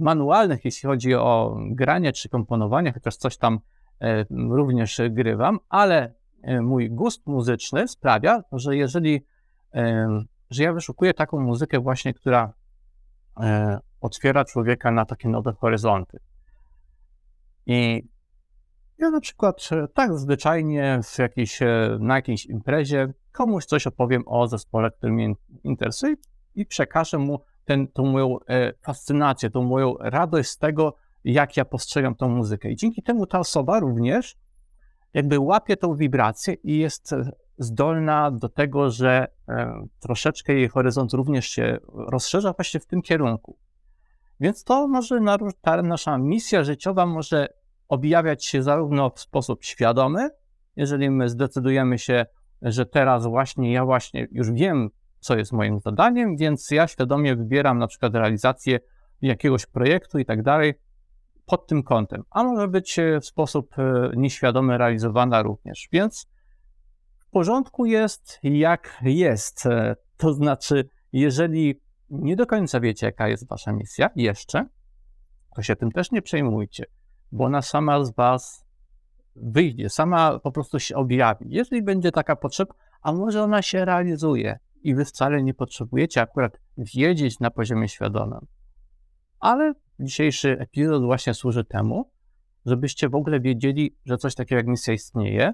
manualnych, 0.00 0.64
jeśli 0.64 0.86
chodzi 0.86 1.14
o 1.14 1.56
granie 1.70 2.12
czy 2.12 2.28
komponowanie, 2.28 2.92
chociaż 2.92 3.16
coś 3.16 3.36
tam 3.36 3.60
również 4.30 5.00
grywam, 5.10 5.58
ale 5.68 6.14
e, 6.42 6.60
mój 6.60 6.90
gust 6.90 7.26
muzyczny 7.26 7.88
sprawia, 7.88 8.42
że 8.52 8.76
jeżeli, 8.76 9.26
e, 9.74 10.08
że 10.50 10.62
ja 10.62 10.72
wyszukuję 10.72 11.14
taką 11.14 11.40
muzykę 11.40 11.80
właśnie, 11.80 12.14
która 12.14 12.52
otwiera 14.00 14.44
człowieka 14.44 14.90
na 14.90 15.04
takie 15.04 15.28
nowe 15.28 15.52
horyzonty. 15.52 16.18
I 17.66 18.08
ja 18.98 19.10
na 19.10 19.20
przykład 19.20 19.68
tak 19.94 20.18
zwyczajnie 20.18 21.00
w 21.02 21.18
jakiejś, 21.18 21.60
na 22.00 22.14
jakiejś 22.14 22.46
imprezie 22.46 23.12
komuś 23.32 23.64
coś 23.64 23.86
opowiem 23.86 24.22
o 24.26 24.46
zespole, 24.48 24.90
który 24.90 25.12
mnie 25.12 25.34
interesuje 25.64 26.14
i 26.54 26.66
przekażę 26.66 27.18
mu 27.18 27.40
ten, 27.64 27.88
tą 27.88 28.04
moją 28.04 28.38
fascynację, 28.82 29.50
tą 29.50 29.62
moją 29.62 29.94
radość 29.98 30.50
z 30.50 30.58
tego, 30.58 30.94
jak 31.32 31.56
ja 31.56 31.64
postrzegam 31.64 32.14
tą 32.14 32.28
muzykę. 32.28 32.70
I 32.70 32.76
dzięki 32.76 33.02
temu 33.02 33.26
ta 33.26 33.38
osoba 33.38 33.80
również 33.80 34.36
jakby 35.14 35.38
łapie 35.38 35.76
tą 35.76 35.94
wibrację 35.94 36.54
i 36.54 36.78
jest 36.78 37.14
zdolna 37.58 38.30
do 38.30 38.48
tego, 38.48 38.90
że 38.90 39.26
e, 39.48 39.86
troszeczkę 40.00 40.54
jej 40.54 40.68
horyzont 40.68 41.12
również 41.12 41.46
się 41.48 41.78
rozszerza 41.88 42.52
właśnie 42.52 42.80
w 42.80 42.86
tym 42.86 43.02
kierunku. 43.02 43.58
Więc 44.40 44.64
to 44.64 44.88
może, 44.88 45.20
ta 45.60 45.82
nasza 45.82 46.18
misja 46.18 46.64
życiowa 46.64 47.06
może 47.06 47.48
objawiać 47.88 48.44
się 48.44 48.62
zarówno 48.62 49.10
w 49.10 49.20
sposób 49.20 49.64
świadomy, 49.64 50.30
jeżeli 50.76 51.10
my 51.10 51.28
zdecydujemy 51.28 51.98
się, 51.98 52.26
że 52.62 52.86
teraz 52.86 53.26
właśnie 53.26 53.72
ja 53.72 53.84
właśnie 53.84 54.28
już 54.30 54.50
wiem, 54.52 54.88
co 55.18 55.36
jest 55.36 55.52
moim 55.52 55.80
zadaniem, 55.80 56.36
więc 56.36 56.70
ja 56.70 56.86
świadomie 56.86 57.36
wybieram 57.36 57.78
na 57.78 57.86
przykład 57.86 58.14
realizację 58.14 58.80
jakiegoś 59.22 59.66
projektu 59.66 60.18
i 60.18 60.24
tak 60.24 60.42
dalej, 60.42 60.74
pod 61.46 61.66
tym 61.66 61.82
kątem, 61.82 62.22
a 62.30 62.44
może 62.44 62.68
być 62.68 62.98
e, 62.98 63.20
w 63.20 63.26
sposób 63.26 63.78
e, 63.78 64.10
nieświadomy 64.16 64.78
realizowana 64.78 65.42
również. 65.42 65.88
Więc 65.92 66.26
w 67.18 67.30
porządku 67.30 67.86
jest 67.86 68.38
jak 68.42 68.98
jest. 69.02 69.66
E, 69.66 69.96
to 70.16 70.34
znaczy, 70.34 70.88
jeżeli 71.12 71.80
nie 72.10 72.36
do 72.36 72.46
końca 72.46 72.80
wiecie, 72.80 73.06
jaka 73.06 73.28
jest 73.28 73.48
wasza 73.48 73.72
misja 73.72 74.10
jeszcze, 74.16 74.66
to 75.56 75.62
się 75.62 75.76
tym 75.76 75.92
też 75.92 76.10
nie 76.10 76.22
przejmujcie, 76.22 76.84
bo 77.32 77.44
ona 77.44 77.62
sama 77.62 78.04
z 78.04 78.14
was 78.14 78.66
wyjdzie, 79.36 79.90
sama 79.90 80.38
po 80.38 80.52
prostu 80.52 80.78
się 80.78 80.96
objawi. 80.96 81.46
Jeżeli 81.48 81.82
będzie 81.82 82.12
taka 82.12 82.36
potrzeba, 82.36 82.74
a 83.02 83.12
może 83.12 83.42
ona 83.42 83.62
się 83.62 83.84
realizuje 83.84 84.58
i 84.82 84.94
wy 84.94 85.04
wcale 85.04 85.42
nie 85.42 85.54
potrzebujecie 85.54 86.20
akurat 86.20 86.60
wiedzieć 86.78 87.40
na 87.40 87.50
poziomie 87.50 87.88
świadomym, 87.88 88.46
ale 89.46 89.74
dzisiejszy 90.00 90.58
epizod 90.60 91.04
właśnie 91.04 91.34
służy 91.34 91.64
temu, 91.64 92.10
żebyście 92.66 93.08
w 93.08 93.14
ogóle 93.14 93.40
wiedzieli, 93.40 93.96
że 94.06 94.18
coś 94.18 94.34
takiego 94.34 94.56
jak 94.56 94.66
misja 94.66 94.94
istnieje 94.94 95.52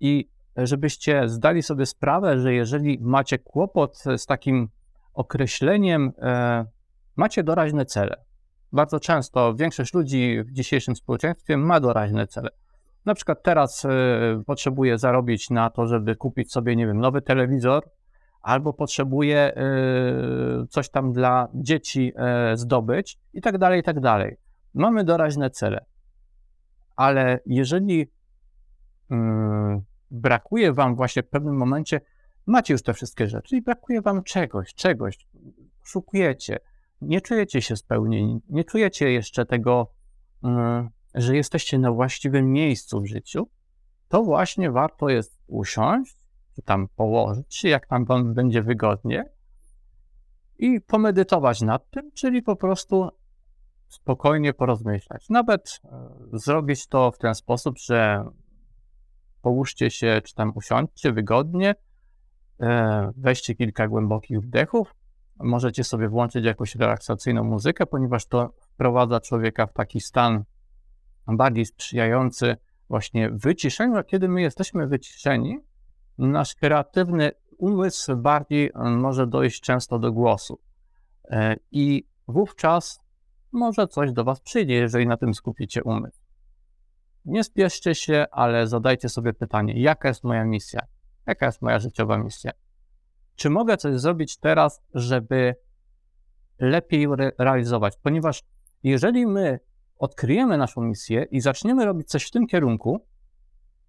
i 0.00 0.30
żebyście 0.56 1.28
zdali 1.28 1.62
sobie 1.62 1.86
sprawę, 1.86 2.40
że 2.40 2.54
jeżeli 2.54 2.98
macie 3.00 3.38
kłopot 3.38 3.98
z 4.16 4.26
takim 4.26 4.68
określeniem, 5.14 6.12
e, 6.18 6.64
macie 7.16 7.42
doraźne 7.42 7.84
cele. 7.84 8.24
Bardzo 8.72 9.00
często 9.00 9.54
większość 9.54 9.94
ludzi 9.94 10.42
w 10.46 10.52
dzisiejszym 10.52 10.96
społeczeństwie 10.96 11.56
ma 11.56 11.80
doraźne 11.80 12.26
cele. 12.26 12.48
Na 13.04 13.14
przykład 13.14 13.42
teraz 13.42 13.84
e, 13.84 13.88
potrzebuje 14.46 14.98
zarobić 14.98 15.50
na 15.50 15.70
to, 15.70 15.86
żeby 15.86 16.16
kupić 16.16 16.52
sobie, 16.52 16.76
nie 16.76 16.86
wiem, 16.86 17.00
nowy 17.00 17.22
telewizor, 17.22 17.82
albo 18.44 18.72
potrzebuje 18.72 19.52
y, 20.62 20.66
coś 20.66 20.88
tam 20.88 21.12
dla 21.12 21.48
dzieci 21.54 22.12
y, 22.52 22.56
zdobyć 22.56 23.18
i 23.32 23.40
tak 23.40 23.58
dalej, 23.58 23.80
i 23.80 23.82
tak 23.82 24.00
dalej. 24.00 24.36
Mamy 24.74 25.04
doraźne 25.04 25.50
cele, 25.50 25.84
ale 26.96 27.40
jeżeli 27.46 28.00
y, 28.00 28.06
brakuje 30.10 30.72
Wam 30.72 30.96
właśnie 30.96 31.22
w 31.22 31.28
pewnym 31.28 31.56
momencie, 31.56 32.00
macie 32.46 32.74
już 32.74 32.82
te 32.82 32.94
wszystkie 32.94 33.26
rzeczy 33.26 33.56
i 33.56 33.62
brakuje 33.62 34.02
Wam 34.02 34.22
czegoś, 34.22 34.74
czegoś, 34.74 35.26
szukujecie, 35.82 36.58
nie 37.00 37.20
czujecie 37.20 37.62
się 37.62 37.76
spełnieni, 37.76 38.40
nie 38.48 38.64
czujecie 38.64 39.12
jeszcze 39.12 39.46
tego, 39.46 39.90
że 41.14 41.36
jesteście 41.36 41.78
na 41.78 41.92
właściwym 41.92 42.52
miejscu 42.52 43.00
w 43.00 43.06
życiu, 43.06 43.48
to 44.08 44.22
właśnie 44.22 44.70
warto 44.70 45.08
jest 45.08 45.38
usiąść, 45.46 46.23
tam 46.62 46.88
położyć, 46.96 47.64
jak 47.64 47.86
tam 47.86 48.04
będzie 48.34 48.62
wygodnie 48.62 49.24
i 50.58 50.80
pomedytować 50.80 51.60
nad 51.60 51.90
tym, 51.90 52.12
czyli 52.12 52.42
po 52.42 52.56
prostu 52.56 53.08
spokojnie 53.88 54.52
porozmyślać. 54.52 55.28
Nawet 55.30 55.80
e, 55.84 56.38
zrobić 56.38 56.86
to 56.86 57.10
w 57.10 57.18
ten 57.18 57.34
sposób, 57.34 57.78
że 57.78 58.24
połóżcie 59.42 59.90
się, 59.90 60.20
czy 60.24 60.34
tam 60.34 60.52
usiądźcie 60.54 61.12
wygodnie, 61.12 61.74
e, 62.60 63.12
weźcie 63.16 63.54
kilka 63.54 63.88
głębokich 63.88 64.40
wdechów. 64.40 64.94
Możecie 65.38 65.84
sobie 65.84 66.08
włączyć 66.08 66.44
jakąś 66.44 66.74
relaksacyjną 66.74 67.44
muzykę, 67.44 67.86
ponieważ 67.86 68.26
to 68.26 68.54
wprowadza 68.60 69.20
człowieka 69.20 69.66
w 69.66 69.72
taki 69.72 70.00
stan 70.00 70.44
bardziej 71.26 71.66
sprzyjający 71.66 72.56
właśnie 72.88 73.30
wyciszeniu, 73.30 73.96
a 73.96 74.04
kiedy 74.04 74.28
my 74.28 74.42
jesteśmy 74.42 74.86
wyciszeni, 74.86 75.58
nasz 76.18 76.54
kreatywny 76.54 77.30
umysł 77.58 78.16
bardziej 78.16 78.70
może 78.74 79.26
dojść 79.26 79.60
często 79.60 79.98
do 79.98 80.12
głosu. 80.12 80.60
E, 81.24 81.56
I 81.70 82.06
wówczas 82.28 83.00
może 83.52 83.88
coś 83.88 84.12
do 84.12 84.24
Was 84.24 84.40
przyjdzie, 84.40 84.74
jeżeli 84.74 85.06
na 85.06 85.16
tym 85.16 85.34
skupicie 85.34 85.84
umysł. 85.84 86.20
Nie 87.24 87.44
spieszcie 87.44 87.94
się, 87.94 88.26
ale 88.30 88.66
zadajcie 88.66 89.08
sobie 89.08 89.32
pytanie, 89.32 89.80
jaka 89.80 90.08
jest 90.08 90.24
moja 90.24 90.44
misja? 90.44 90.80
Jaka 91.26 91.46
jest 91.46 91.62
moja 91.62 91.78
życiowa 91.78 92.18
misja? 92.18 92.50
Czy 93.36 93.50
mogę 93.50 93.76
coś 93.76 94.00
zrobić 94.00 94.36
teraz, 94.36 94.82
żeby 94.94 95.54
lepiej 96.58 97.04
re 97.04 97.32
realizować? 97.38 97.96
Ponieważ 98.02 98.42
jeżeli 98.82 99.26
my 99.26 99.60
odkryjemy 99.98 100.58
naszą 100.58 100.80
misję 100.80 101.26
i 101.30 101.40
zaczniemy 101.40 101.84
robić 101.84 102.08
coś 102.08 102.26
w 102.26 102.30
tym 102.30 102.46
kierunku, 102.46 103.06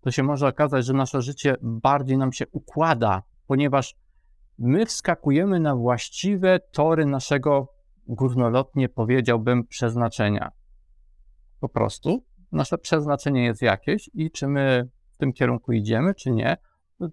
to 0.05 0.12
się 0.12 0.24
może 0.24 0.47
okazać, 0.47 0.85
że 0.85 0.93
nasze 0.93 1.21
życie 1.21 1.55
bardziej 1.62 2.17
nam 2.17 2.33
się 2.33 2.45
układa, 2.51 3.24
ponieważ 3.47 3.95
my 4.57 4.85
wskakujemy 4.85 5.59
na 5.59 5.75
właściwe 5.75 6.59
tory 6.59 7.05
naszego, 7.05 7.74
górnolotnie 8.07 8.89
powiedziałbym, 8.89 9.67
przeznaczenia. 9.67 10.51
Po 11.59 11.69
prostu 11.69 12.24
nasze 12.51 12.77
przeznaczenie 12.77 13.43
jest 13.43 13.62
jakieś 13.62 14.09
i 14.13 14.31
czy 14.31 14.47
my 14.47 14.89
w 15.12 15.17
tym 15.17 15.33
kierunku 15.33 15.71
idziemy, 15.71 16.15
czy 16.15 16.31
nie. 16.31 16.57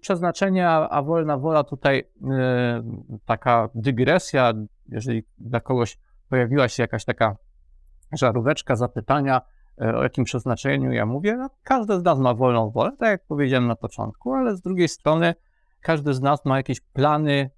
Przeznaczenie, 0.01 0.69
a 0.69 1.01
wolna 1.01 1.37
wola 1.37 1.63
tutaj 1.63 2.03
yy, 2.21 2.31
taka 3.25 3.69
dygresja, 3.75 4.53
jeżeli 4.89 5.23
dla 5.37 5.59
kogoś 5.59 5.97
pojawiła 6.29 6.67
się 6.67 6.83
jakaś 6.83 7.05
taka 7.05 7.35
żaróweczka 8.11 8.75
zapytania, 8.75 9.41
o 9.77 10.03
jakim 10.03 10.23
przeznaczeniu 10.23 10.91
ja 10.91 11.05
mówię, 11.05 11.37
no, 11.37 11.49
każdy 11.63 11.99
z 11.99 12.03
nas 12.03 12.19
ma 12.19 12.33
wolną 12.33 12.71
wolę, 12.71 12.91
tak 12.99 13.09
jak 13.09 13.25
powiedziałem 13.25 13.67
na 13.67 13.75
początku, 13.75 14.33
ale 14.33 14.55
z 14.55 14.61
drugiej 14.61 14.87
strony 14.87 15.35
każdy 15.81 16.13
z 16.13 16.21
nas 16.21 16.45
ma 16.45 16.57
jakieś 16.57 16.81
plany, 16.81 17.49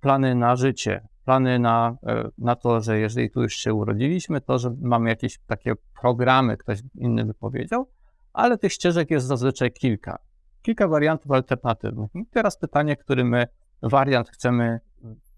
plany 0.00 0.34
na 0.34 0.56
życie, 0.56 1.08
plany 1.24 1.58
na, 1.58 1.96
e, 2.06 2.28
na 2.38 2.56
to, 2.56 2.80
że 2.80 2.98
jeżeli 2.98 3.30
tu 3.30 3.42
już 3.42 3.54
się 3.54 3.74
urodziliśmy, 3.74 4.40
to 4.40 4.58
że 4.58 4.74
mamy 4.80 5.10
jakieś 5.10 5.38
takie 5.46 5.72
programy, 6.00 6.56
ktoś 6.56 6.78
inny 6.94 7.24
by 7.24 7.34
powiedział, 7.34 7.88
ale 8.32 8.58
tych 8.58 8.72
ścieżek 8.72 9.10
jest 9.10 9.26
zazwyczaj 9.26 9.72
kilka. 9.72 10.18
Kilka 10.62 10.88
wariantów 10.88 11.30
alternatywnych. 11.32 12.10
I 12.14 12.26
teraz 12.26 12.58
pytanie, 12.58 12.96
który 12.96 13.24
my 13.24 13.46
wariant 13.82 14.30
chcemy 14.30 14.80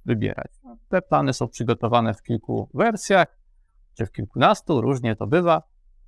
wybierać. 0.05 0.53
Te 0.89 1.03
plany 1.03 1.33
są 1.33 1.49
przygotowane 1.49 2.15
w 2.15 2.23
kilku 2.23 2.69
wersjach, 2.75 3.39
czy 3.95 4.07
w 4.07 4.13
kilkunastu, 4.13 4.81
różnie 4.81 5.17
to 5.17 5.27
bywa. 5.27 5.63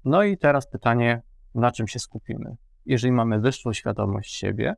No 0.04 0.22
i 0.22 0.38
teraz 0.38 0.66
pytanie, 0.66 1.22
na 1.54 1.72
czym 1.72 1.88
się 1.88 1.98
skupimy? 1.98 2.56
Jeżeli 2.86 3.12
mamy 3.12 3.40
wyższą 3.40 3.72
świadomość 3.72 4.34
siebie, 4.34 4.74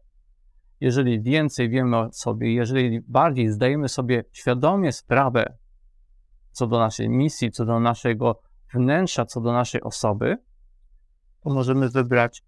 jeżeli 0.81 1.23
więcej 1.23 1.69
wiemy 1.69 1.97
o 1.97 2.13
sobie, 2.13 2.55
jeżeli 2.55 3.01
bardziej 3.01 3.51
zdajemy 3.51 3.89
sobie 3.89 4.25
świadomie 4.33 4.93
sprawę 4.93 5.57
co 6.53 6.67
do 6.67 6.79
naszej 6.79 7.09
misji, 7.09 7.51
co 7.51 7.65
do 7.65 7.81
naszego 7.81 8.41
wnętrza, 8.75 9.25
co 9.25 9.41
do 9.41 9.53
naszej 9.53 9.83
osoby, 9.83 10.37
to 11.41 11.51
możemy 11.51 11.89
wybrać 11.89 12.43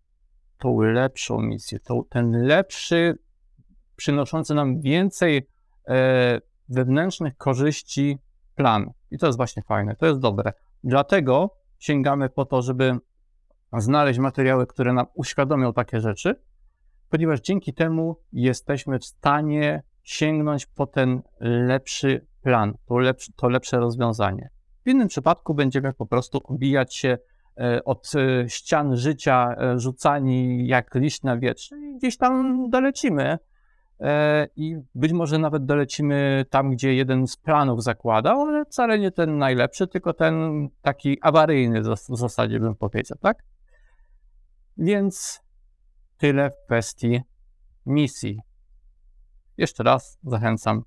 tą 0.58 0.80
lepszą 0.80 1.40
misję, 1.40 1.80
tą, 1.80 2.04
ten 2.10 2.46
lepszy, 2.46 3.18
przynoszący 3.96 4.54
nam 4.54 4.80
więcej 4.80 5.48
e, 5.88 6.40
wewnętrznych 6.68 7.36
korzyści 7.36 8.18
plan. 8.54 8.90
I 9.10 9.18
to 9.18 9.26
jest 9.26 9.36
właśnie 9.36 9.62
fajne, 9.62 9.96
to 9.96 10.06
jest 10.06 10.20
dobre. 10.20 10.52
Dlatego 10.84 11.56
sięgamy 11.78 12.28
po 12.28 12.44
to, 12.44 12.62
żeby 12.62 12.98
znaleźć 13.72 14.18
materiały, 14.18 14.66
które 14.66 14.92
nam 14.92 15.06
uświadomią 15.14 15.72
takie 15.72 16.00
rzeczy, 16.00 16.34
ponieważ 17.10 17.40
dzięki 17.40 17.74
temu 17.74 18.16
jesteśmy 18.32 18.98
w 18.98 19.04
stanie 19.04 19.82
sięgnąć 20.02 20.66
po 20.66 20.86
ten 20.86 21.22
lepszy 21.40 22.26
plan, 22.42 22.74
to 22.86 22.98
lepsze, 22.98 23.32
to 23.36 23.48
lepsze 23.48 23.78
rozwiązanie. 23.78 24.50
W 24.84 24.88
innym 24.88 25.08
przypadku 25.08 25.54
będziemy 25.54 25.92
po 25.92 26.06
prostu 26.06 26.40
obijać 26.44 26.94
się 26.94 27.18
e, 27.60 27.84
od 27.84 28.12
ścian 28.48 28.96
życia, 28.96 29.54
e, 29.58 29.78
rzucani 29.78 30.66
jak 30.66 30.94
liść 30.94 31.22
na 31.22 31.36
wietrze 31.36 31.76
i 31.78 31.96
gdzieś 31.96 32.16
tam 32.16 32.64
dolecimy 32.70 33.38
i 34.56 34.76
być 34.94 35.12
może 35.12 35.38
nawet 35.38 35.64
dolecimy 35.64 36.44
tam, 36.50 36.70
gdzie 36.70 36.94
jeden 36.94 37.26
z 37.26 37.36
planów 37.36 37.82
zakładał, 37.82 38.40
ale 38.40 38.64
wcale 38.64 38.98
nie 38.98 39.10
ten 39.10 39.38
najlepszy, 39.38 39.86
tylko 39.86 40.12
ten 40.12 40.68
taki 40.82 41.18
awaryjny 41.22 41.82
w 41.82 42.16
zasadzie 42.16 42.60
bym 42.60 42.74
powiedział, 42.74 43.18
tak? 43.20 43.42
Więc 44.76 45.40
tyle 46.16 46.50
w 46.50 46.66
kwestii 46.66 47.20
misji. 47.86 48.40
Jeszcze 49.56 49.82
raz 49.82 50.18
zachęcam, 50.24 50.82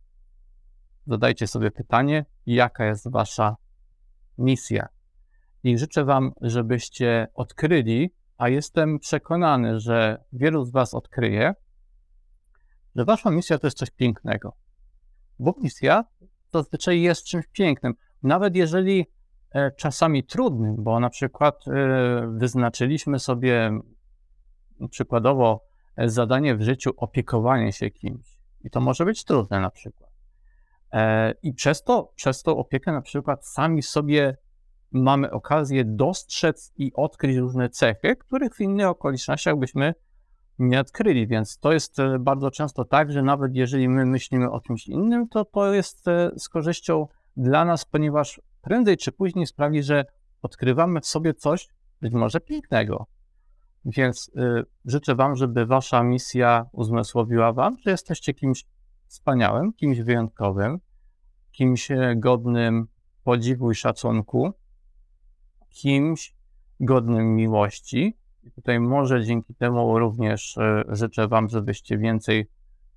zadajcie 1.08 1.48
sobie 1.48 1.72
pytanie, 1.72 2.26
jaka 2.46 2.86
jest 2.86 3.12
wasza 3.12 3.56
misja. 4.38 4.88
I 5.64 5.78
życzę 5.78 6.06
wam, 6.06 6.32
żebyście 6.42 7.28
odkryli, 7.34 8.10
a 8.38 8.50
jestem 8.50 9.00
przekonany, 9.00 9.80
że 9.80 10.24
wielu 10.34 10.66
z 10.66 10.72
was 10.72 10.94
odkryje, 10.94 11.54
że 12.96 13.06
wasza 13.06 13.32
misja 13.32 13.60
to 13.60 13.68
jest 13.68 13.78
coś 13.78 13.92
pięknego. 13.92 14.54
Bo 15.40 15.56
misja 15.58 16.04
zazwyczaj 16.54 17.02
jest 17.02 17.24
czymś 17.24 17.48
pięknym. 17.48 17.94
Nawet 18.24 18.56
jeżeli 18.56 19.06
e, 19.52 19.72
czasami 19.72 20.24
trudnym, 20.24 20.76
bo 20.84 21.00
na 21.00 21.10
przykład 21.10 21.68
e, 21.68 21.72
wyznaczyliśmy 22.38 23.20
sobie 23.20 23.80
przykładowo 24.90 25.66
e, 25.96 26.10
zadanie 26.10 26.56
w 26.56 26.62
życiu 26.62 26.92
opiekowanie 26.98 27.72
się 27.72 27.92
kimś. 27.92 28.40
I 28.62 28.70
to 28.70 28.82
może 28.82 29.06
być 29.06 29.24
trudne 29.24 29.60
na 29.60 29.70
przykład. 29.70 30.10
I 31.44 31.54
przez 31.54 31.84
to, 31.84 32.12
przez 32.16 32.44
tą 32.44 32.58
opiekę 32.58 32.92
na 32.92 33.02
przykład 33.02 33.48
sami 33.48 33.84
sobie 33.84 34.38
mamy 34.92 35.32
okazję 35.32 35.86
dostrzec 35.86 36.74
i 36.78 36.92
odkryć 36.94 37.38
różne 37.38 37.70
cechy, 37.70 38.16
których 38.16 38.56
w 38.56 38.62
innych 38.62 38.88
okolicznościach 38.88 39.58
byśmy 39.58 39.94
nie 40.60 40.80
odkryli, 40.80 41.28
więc 41.28 41.60
to 41.60 41.74
jest 41.74 42.00
e, 42.00 42.20
bardzo 42.20 42.52
często 42.52 42.86
tak, 42.86 43.12
że 43.12 43.24
nawet 43.24 43.56
jeżeli 43.56 43.90
my 43.90 44.06
myślimy 44.06 44.52
o 44.52 44.62
kimś 44.62 44.88
innym, 44.88 45.28
to 45.28 45.46
to 45.46 45.74
jest 45.74 46.08
e, 46.08 46.32
z 46.38 46.50
korzyścią 46.50 47.08
dla 47.38 47.66
nas, 47.66 47.86
ponieważ 47.86 48.42
prędzej 48.62 48.98
czy 48.98 49.12
później 49.12 49.48
sprawi, 49.48 49.84
że 49.84 50.06
odkrywamy 50.42 51.02
w 51.02 51.06
sobie 51.06 51.34
coś 51.34 51.68
być 52.02 52.14
może 52.14 52.40
pięknego. 52.40 53.06
Więc 53.86 54.32
y, 54.38 54.64
życzę 54.86 55.16
Wam, 55.16 55.36
żeby 55.36 55.66
Wasza 55.66 56.04
misja 56.04 56.66
uzmysłowiła 56.72 57.54
Wam, 57.54 57.78
że 57.86 57.92
jesteście 57.92 58.34
kimś 58.34 58.66
wspaniałym, 59.08 59.74
kimś 59.74 60.00
wyjątkowym, 60.02 60.80
kimś 61.52 61.88
godnym 62.16 62.88
podziwu 63.24 63.72
i 63.72 63.76
szacunku, 63.76 64.54
kimś 65.70 66.36
godnym 66.80 67.36
miłości, 67.36 68.18
i 68.44 68.52
tutaj 68.52 68.80
może 68.80 69.24
dzięki 69.24 69.56
temu 69.56 70.00
również 70.00 70.58
e, 70.58 70.84
życzę 70.88 71.28
Wam, 71.28 71.50
żebyście 71.50 71.98
więcej 71.98 72.48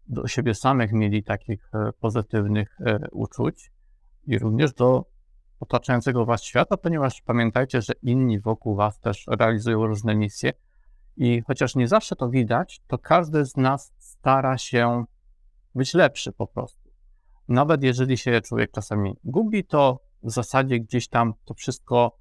do 0.08 0.28
siebie 0.28 0.54
samych 0.54 0.92
mieli 0.92 1.22
takich 1.22 1.70
e, 1.74 1.92
pozytywnych 1.92 2.78
e, 2.80 2.98
uczuć 3.10 3.72
i 4.26 4.38
również 4.38 4.72
do 4.72 5.04
otaczającego 5.60 6.24
Was 6.24 6.42
świata, 6.42 6.76
ponieważ 6.76 7.22
pamiętajcie, 7.22 7.82
że 7.82 7.92
inni 8.02 8.40
wokół 8.40 8.74
Was 8.74 9.00
też 9.00 9.24
realizują 9.28 9.86
różne 9.86 10.14
misje 10.14 10.52
i 11.16 11.42
chociaż 11.46 11.76
nie 11.76 11.88
zawsze 11.88 12.16
to 12.16 12.28
widać, 12.28 12.82
to 12.86 12.98
każdy 12.98 13.44
z 13.44 13.56
nas 13.56 13.92
stara 13.98 14.58
się 14.58 15.04
być 15.74 15.94
lepszy 15.94 16.32
po 16.32 16.46
prostu. 16.46 16.90
Nawet 17.48 17.82
jeżeli 17.82 18.16
się 18.18 18.40
człowiek 18.40 18.70
czasami 18.70 19.16
gubi, 19.24 19.64
to 19.64 20.00
w 20.22 20.30
zasadzie 20.30 20.80
gdzieś 20.80 21.08
tam 21.08 21.34
to 21.44 21.54
wszystko 21.54 22.18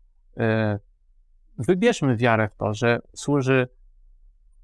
wybierzmy 1.62 2.18
wiarę 2.18 2.50
w 2.50 2.56
to, 2.56 2.74
że 2.74 3.00
służy 3.16 3.68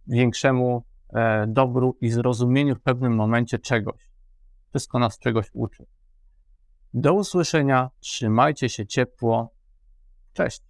większemu 0.07 0.83
e, 1.13 1.47
dobru 1.47 1.97
i 2.01 2.09
zrozumieniu 2.09 2.75
w 2.75 2.81
pewnym 2.81 3.15
momencie 3.15 3.59
czegoś. 3.59 4.11
Wszystko 4.69 4.99
nas 4.99 5.19
czegoś 5.19 5.49
uczy. 5.53 5.85
Do 6.93 7.13
usłyszenia, 7.13 7.89
trzymajcie 7.99 8.69
się 8.69 8.85
ciepło. 8.85 9.53
Cześć. 10.33 10.66